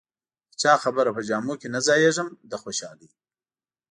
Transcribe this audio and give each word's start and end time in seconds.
د 0.51 0.53
چا 0.61 0.73
خبره 0.83 1.09
په 1.15 1.21
جامو 1.29 1.53
کې 1.59 1.67
نه 1.73 1.79
ځایېږم 1.87 2.27
له 2.51 2.57
خوشالۍ. 2.63 3.09